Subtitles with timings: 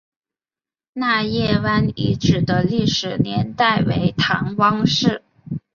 [0.93, 5.21] 纳业湾遗址的历史年代为唐汪式。